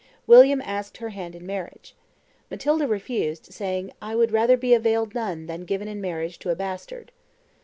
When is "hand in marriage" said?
1.09-1.93